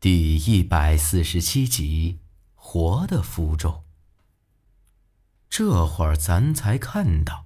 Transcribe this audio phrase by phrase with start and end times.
[0.00, 2.20] 第一百四十七集，
[2.54, 3.82] 活的符咒。
[5.50, 7.44] 这会儿咱才看到，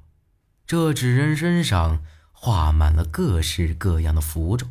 [0.64, 4.68] 这纸人身上画满了各式各样的符咒。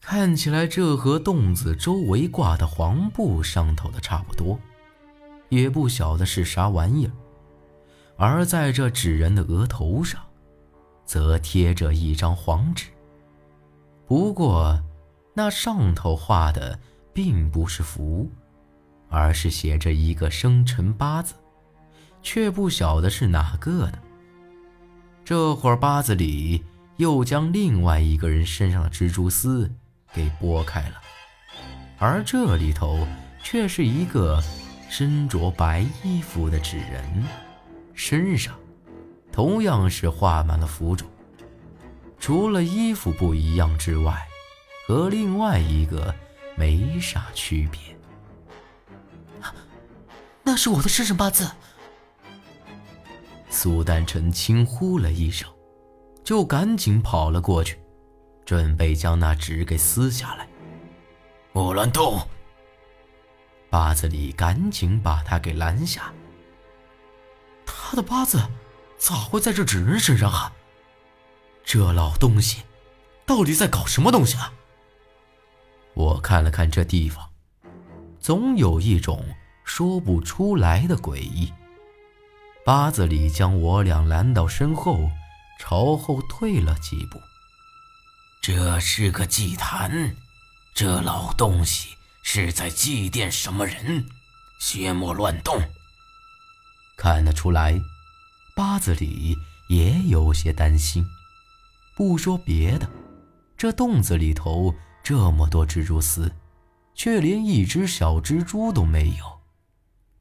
[0.00, 4.58] 看起来这和洞子周围挂的黄布上头的差不多，
[5.48, 7.12] 也不晓得是啥玩意儿。
[8.16, 10.20] 而在这纸人的额头上，
[11.06, 12.86] 则贴着一张黄纸。
[14.08, 14.82] 不过。
[15.34, 16.78] 那上头画的
[17.12, 18.30] 并不是符，
[19.08, 21.34] 而是写着一个生辰八字，
[22.22, 23.98] 却不晓得是哪个的。
[25.24, 26.62] 这会儿八字里
[26.96, 29.70] 又将另外一个人身上的蜘蛛丝
[30.12, 31.00] 给拨开了，
[31.98, 33.06] 而这里头
[33.42, 34.42] 却是一个
[34.90, 37.24] 身着白衣服的纸人，
[37.94, 38.54] 身上
[39.30, 41.06] 同样是画满了符咒，
[42.18, 44.26] 除了衣服不一样之外。
[44.86, 46.14] 和另外一个
[46.56, 47.80] 没啥区别。
[50.42, 51.50] 那是我的生辰八字。
[53.48, 55.48] 苏丹臣轻呼了一声，
[56.24, 57.78] 就赶紧跑了过去，
[58.44, 60.48] 准备将那纸给撕下来。
[61.52, 62.26] 莫乱动！
[63.70, 66.12] 八字里赶紧把他给拦下。
[67.64, 68.40] 他的八字
[68.98, 70.52] 咋会在这纸人身上啊？
[71.64, 72.62] 这老东西
[73.24, 74.52] 到底在搞什么东西啊？
[75.94, 77.28] 我看了看这地方，
[78.18, 79.24] 总有一种
[79.64, 81.52] 说不出来的诡异。
[82.64, 85.10] 八字里将我俩拦到身后，
[85.58, 87.20] 朝后退了几步。
[88.40, 90.16] 这是个祭坛，
[90.74, 94.06] 这老东西是在祭奠什么人？
[94.60, 95.60] 切莫乱动。
[96.96, 97.78] 看得出来，
[98.54, 99.36] 八字里
[99.68, 101.04] 也有些担心。
[101.94, 102.88] 不说别的，
[103.58, 104.74] 这洞子里头。
[105.02, 106.32] 这么多蜘蛛丝，
[106.94, 109.40] 却连一只小蜘蛛都没有，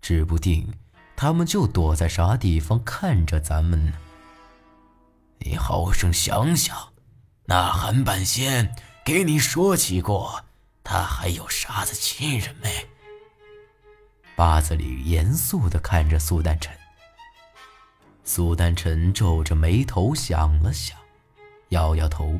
[0.02, 0.74] 指不定
[1.16, 3.94] 他们就躲在啥地方看着咱们呢。
[5.38, 6.94] 你好生想想，
[7.46, 8.76] 那韩半仙
[9.06, 10.44] 给你说起过，
[10.84, 12.88] 他还有啥子亲人没？
[14.36, 16.76] 八字里严肃地看着苏丹臣。
[18.24, 20.98] 苏丹臣皱着眉头想了想，
[21.70, 22.40] 摇摇头。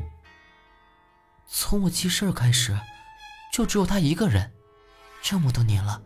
[1.54, 2.74] 从我记事儿开始，
[3.52, 4.50] 就只有他一个人，
[5.20, 6.00] 这么多年了，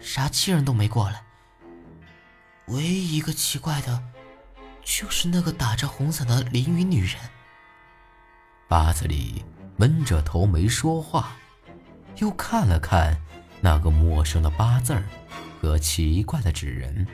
[0.00, 1.22] 啥亲人都没过来。
[2.66, 4.02] 唯一一个奇怪的，
[4.82, 7.16] 就是那个打着红伞的淋雨女人。
[8.66, 9.44] 八子里
[9.76, 11.36] 闷着头没说话，
[12.16, 13.16] 又看了看
[13.60, 15.04] 那个陌生的八字儿
[15.62, 17.06] 和奇怪的纸人。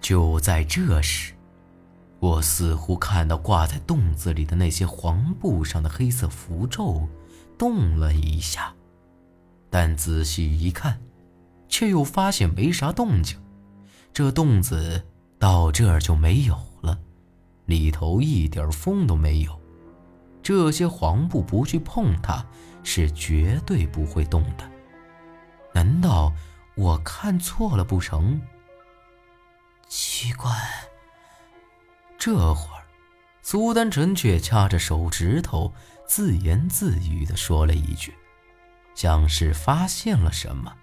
[0.00, 1.35] 就在这时。
[2.26, 7.06] 我似乎看到挂在洞子里的那些黄布上的黑色符咒
[7.56, 8.74] 动了一下，
[9.70, 11.00] 但仔细一看，
[11.68, 13.38] 却又发现没啥动静。
[14.12, 15.06] 这洞子
[15.38, 16.98] 到这儿就没有了，
[17.66, 19.60] 里头一点风都没有。
[20.42, 22.44] 这些黄布不去碰它，
[22.82, 24.68] 是绝对不会动的。
[25.72, 26.32] 难道
[26.74, 28.40] 我看错了不成？
[29.86, 30.50] 奇怪。
[32.18, 32.84] 这会儿，
[33.42, 35.72] 苏丹臣却掐着手指头，
[36.06, 38.16] 自言自语地说了一句，
[38.94, 40.76] 像是发现了什么。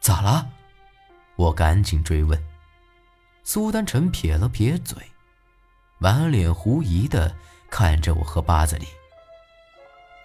[0.00, 0.50] 咋了？
[1.36, 2.42] 我赶紧追问。
[3.44, 5.10] 苏丹臣撇了撇嘴，
[5.98, 7.36] 满脸狐疑地
[7.70, 8.86] 看着我和八字里。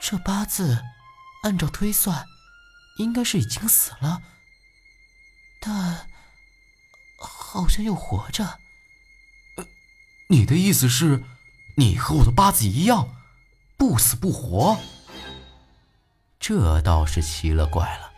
[0.01, 0.81] 这八字，
[1.43, 2.25] 按照推算，
[2.97, 4.21] 应该是已经死了，
[5.61, 6.09] 但
[7.17, 8.59] 好像又活着。
[10.33, 11.21] 你的意思是，
[11.77, 13.07] 你和我的八字一样，
[13.77, 14.79] 不死不活？
[16.39, 18.11] 这倒是奇了怪了，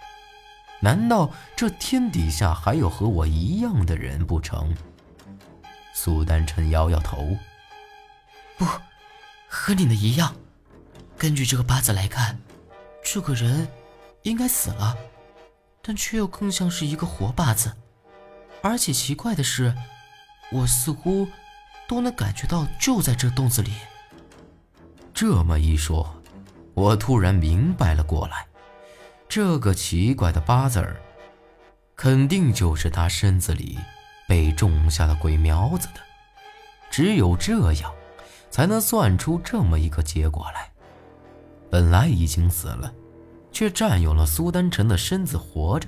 [0.80, 4.74] 难道这天底下还有和我一样的人不成？
[5.94, 7.38] 苏丹臣摇摇头，
[8.58, 8.66] 不，
[9.50, 10.34] 和你的一样。
[11.18, 12.40] 根据这个八字来看，
[13.04, 13.68] 这个人
[14.22, 14.96] 应该死了，
[15.82, 17.76] 但却又更像是一个活八字。
[18.62, 19.76] 而且奇怪的是，
[20.54, 21.28] 我似乎。
[21.88, 23.72] 都能感觉到，就在这洞子里。
[25.14, 26.22] 这么一说，
[26.74, 28.46] 我突然明白了过来，
[29.30, 31.02] 这个奇怪的八字儿，
[31.96, 33.78] 肯定就是他身子里
[34.28, 36.02] 被种下了鬼苗子的。
[36.90, 37.94] 只有这样，
[38.50, 40.72] 才能算出这么一个结果来。
[41.70, 42.94] 本来已经死了，
[43.52, 45.88] 却占有了苏丹臣的身子活着。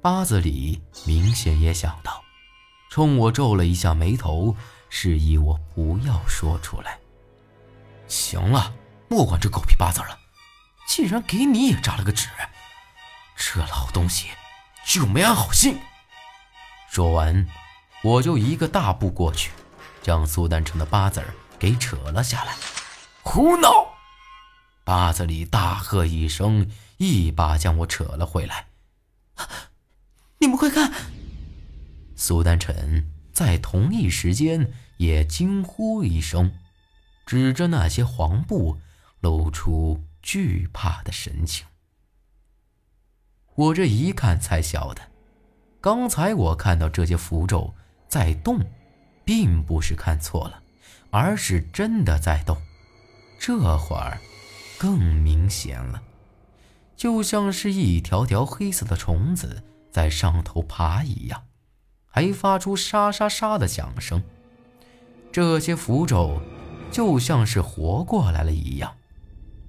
[0.00, 2.23] 八字里明显也想到。
[2.94, 4.54] 冲我皱了一下眉头，
[4.88, 7.00] 示意我不要说出来。
[8.06, 8.72] 行了，
[9.08, 10.16] 莫管这狗屁八字了，
[10.86, 12.28] 竟然给你也扎了个纸，
[13.34, 14.28] 这老东西
[14.86, 15.80] 就没安好心。
[16.88, 17.48] 说完，
[18.04, 19.50] 我就一个大步过去，
[20.00, 21.20] 将苏丹成的八字
[21.58, 22.54] 给扯了下来。
[23.24, 23.88] 胡闹！
[24.84, 28.68] 八子里大喝一声，一把将我扯了回来。
[30.38, 30.92] 你们快看！
[32.16, 36.52] 苏丹臣在同一时间也惊呼一声，
[37.26, 38.78] 指着那些黄布，
[39.20, 41.66] 露出惧怕的神情。
[43.54, 45.02] 我这一看才晓得，
[45.80, 47.74] 刚才我看到这些符咒
[48.08, 48.60] 在动，
[49.24, 50.62] 并不是看错了，
[51.10, 52.56] 而是真的在动。
[53.38, 54.20] 这会儿。
[54.76, 56.02] 更明显了，
[56.96, 61.44] 就像是一条条黑色的虫子在上头爬一样，
[62.14, 64.22] 还发出沙沙沙的响声。
[65.32, 66.40] 这些符咒
[66.92, 68.94] 就像是活过来了一样，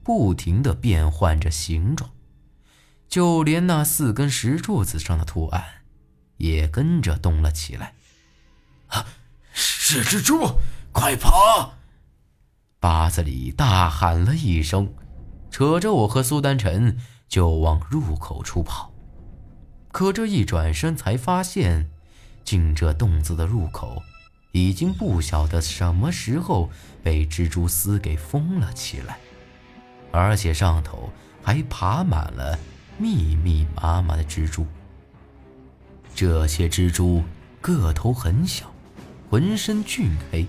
[0.03, 2.11] 不停的变换着形状，
[3.09, 5.63] 就连那四根石柱子上的图案
[6.37, 7.95] 也跟着动了起来。
[8.89, 9.07] 啊，
[9.51, 10.59] 是蜘蛛，
[10.91, 11.73] 快跑！
[12.79, 14.93] 八子里大喊了一声，
[15.49, 18.93] 扯着我和苏丹臣就往入口处跑。
[19.91, 21.89] 可这一转身，才发现，
[22.45, 24.01] 进这洞子的入口，
[24.53, 26.69] 已经不晓得什么时候
[27.03, 29.17] 被蜘蛛丝给封了起来，
[30.11, 31.11] 而且上头
[31.43, 32.57] 还爬满了
[32.97, 34.65] 密密麻麻的蜘蛛。
[36.13, 37.23] 这些蜘蛛
[37.59, 38.71] 个头很小，
[39.29, 40.45] 浑身俊黑，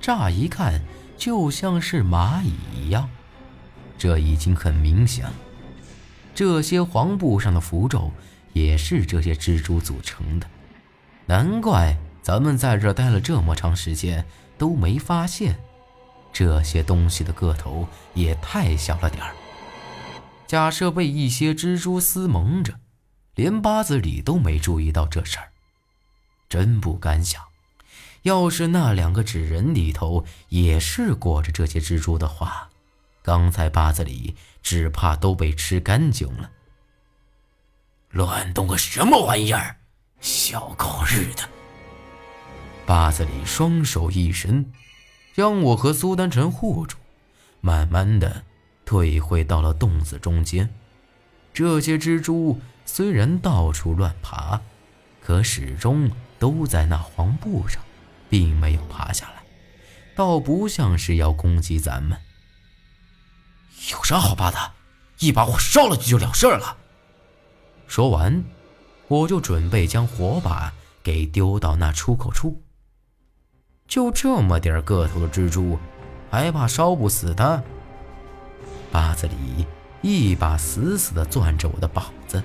[0.00, 0.82] 乍一看。
[1.18, 3.08] 就像是蚂蚁一样，
[3.96, 5.24] 这已经很明显。
[6.34, 8.12] 这些黄布上的符咒
[8.52, 10.46] 也是这些蜘蛛组成的，
[11.26, 14.24] 难怪咱们在这待了这么长时间
[14.56, 15.58] 都没发现。
[16.32, 19.34] 这些东西的个头也太小了点儿。
[20.46, 22.74] 假设被一些蜘蛛丝蒙着，
[23.34, 25.50] 连八子里都没注意到这事儿，
[26.48, 27.42] 真不敢想。
[28.22, 32.68] 要是那两个纸人里头也是裹着这些蜘蛛的话，
[33.22, 36.50] 刚才八子里只怕都被吃干净了。
[38.10, 39.78] 乱动个什么玩意儿，
[40.26, 41.48] 小狗日的！
[42.84, 44.72] 巴子里双手一伸，
[45.36, 46.96] 将我和苏丹臣护住，
[47.60, 48.42] 慢慢的
[48.84, 50.68] 退回到了洞子中间。
[51.54, 54.60] 这些蜘蛛虽然到处乱爬，
[55.22, 57.80] 可始终都在那黄布上。
[58.28, 59.44] 并没有爬下来，
[60.16, 62.18] 倒不像是要攻击咱们。
[63.92, 64.72] 有啥好怕的？
[65.20, 66.76] 一把火烧了就了事了。
[67.86, 68.44] 说完，
[69.08, 70.72] 我就准备将火把
[71.02, 72.60] 给丢到那出口处。
[73.86, 75.78] 就这么点个头的蜘蛛，
[76.30, 77.62] 还怕烧不死的？
[78.90, 79.66] 八子里
[80.02, 82.42] 一把死死的攥着我的膀子。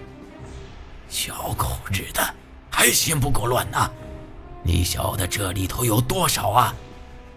[1.10, 2.34] 小狗日的，
[2.70, 3.92] 还嫌不够乱呢！
[4.64, 6.74] 你晓得这里头有多少啊？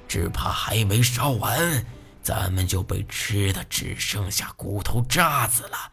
[0.07, 1.85] 只怕还没烧完，
[2.23, 5.93] 咱们就被吃的只剩下骨头渣子了。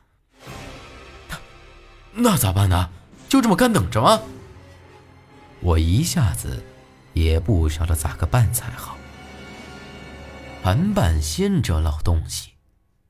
[1.29, 1.37] 那
[2.11, 2.89] 那咋办呢？
[3.31, 4.19] 就这么干等着吗？
[5.61, 6.61] 我一下子
[7.13, 8.97] 也不晓得咋个办才好。
[10.61, 12.49] 韩半仙这老东西，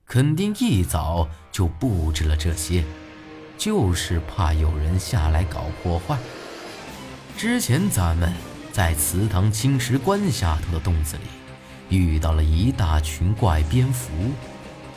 [0.05, 2.85] 肯定一早就布置了这些，
[3.57, 6.19] 就是怕有人下来搞破坏。
[7.35, 8.31] 之前咱们
[8.71, 14.11] 在祠堂青石关下头的洞子里，遇到了一大群怪蝙蝠，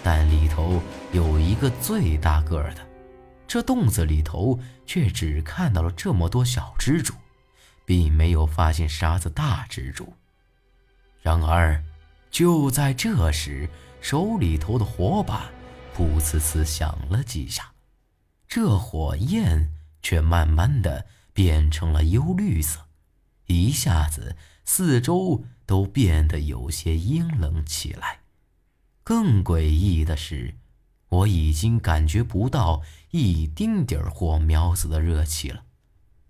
[0.02, 2.83] 但里头有一个最大个儿的，
[3.54, 7.14] 这洞子里头却只看到了这么多小蜘蛛，
[7.84, 10.12] 并没有发现啥子大蜘蛛。
[11.22, 11.80] 然而，
[12.32, 13.70] 就在这时，
[14.00, 15.48] 手里头的火把
[15.96, 17.72] 噗呲呲响了几下，
[18.48, 19.70] 这火焰
[20.02, 21.06] 却慢慢的。
[21.32, 22.80] 变成了幽绿色，
[23.46, 28.18] 一下子四周都变得有些阴冷起来。
[29.04, 30.56] 更诡异的是，
[31.14, 35.64] 我已经感觉不到一丁点儿火苗子的热气了。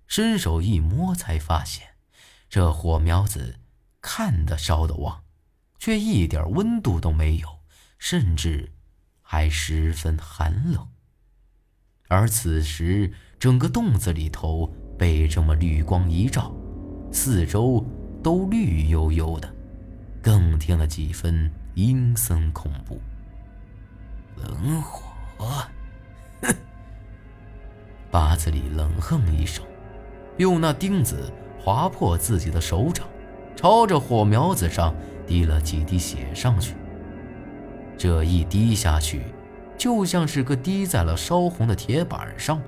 [0.07, 1.89] 伸手一摸，才发现
[2.49, 3.61] 这火苗子
[4.01, 5.23] 看得烧得旺，
[5.79, 7.61] 却一点温度都没有，
[7.99, 8.73] 甚至
[9.23, 10.89] 还十分寒冷。
[12.09, 14.75] 而此时，整个洞子里头。
[14.97, 16.55] 被这么绿光一照，
[17.11, 17.85] 四周
[18.23, 19.53] 都绿油油的，
[20.23, 23.01] 更添了几分阴森恐怖。
[24.37, 25.03] 冷火，
[26.43, 26.55] 哼！
[28.11, 29.65] 八子里冷哼一声，
[30.37, 33.07] 用那钉子划破自己的手掌，
[33.57, 34.95] 朝着火苗子上
[35.27, 36.75] 滴了几滴血上去。
[37.97, 39.23] 这一滴下去，
[39.79, 42.61] 就像是个滴在了烧红的铁板上，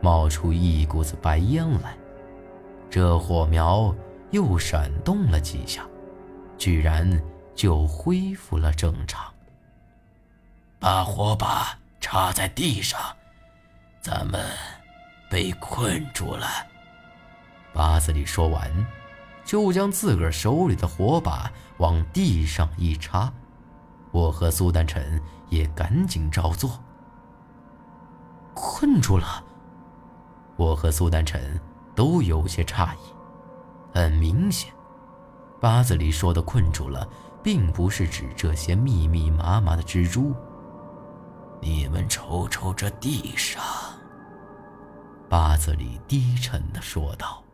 [0.00, 1.96] 冒出一股子白烟来。
[2.88, 3.94] 这火苗
[4.30, 5.86] 又闪动了几下，
[6.56, 7.20] 居然
[7.54, 9.32] 就恢复了正常。
[10.78, 13.00] 把火把插在地上，
[14.00, 14.44] 咱们
[15.30, 16.46] 被困住了。
[17.72, 18.70] 八子里说完，
[19.44, 23.32] 就将自个儿手里的火把往地上一插。
[24.12, 26.78] 我和苏丹臣也赶紧照做。
[28.54, 29.44] 困住了。
[30.56, 31.60] 我和苏丹臣
[31.94, 32.98] 都有些诧异。
[33.92, 34.72] 很明显，
[35.60, 37.06] 八字里说的困住了，
[37.42, 40.34] 并不是指这些密密麻麻的蜘蛛。
[41.60, 43.62] 你们瞅瞅这地上。
[45.28, 47.45] 八字里低沉地说道。